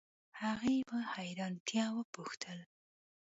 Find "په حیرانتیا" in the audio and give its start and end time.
0.89-1.85